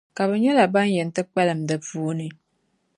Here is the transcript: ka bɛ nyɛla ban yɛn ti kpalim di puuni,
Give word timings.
ka 0.15 0.23
bɛ 0.29 0.35
nyɛla 0.43 0.65
ban 0.73 0.87
yɛn 0.95 1.09
ti 1.15 1.21
kpalim 1.31 1.59
di 1.69 1.75
puuni, 1.85 2.27